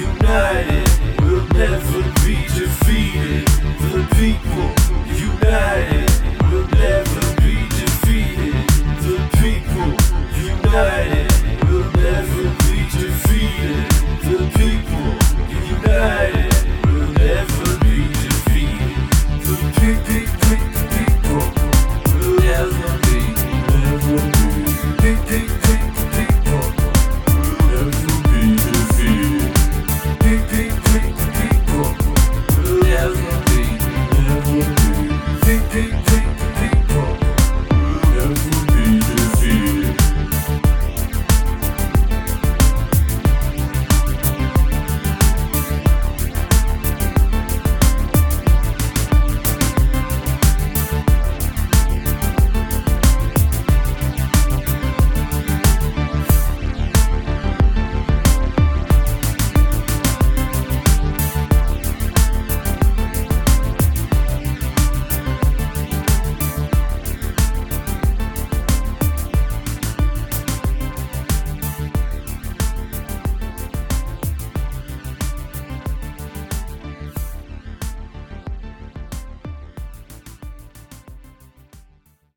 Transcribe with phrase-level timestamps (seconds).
[0.00, 0.88] united,
[1.20, 3.46] we'll never be defeated.
[3.92, 4.79] The people.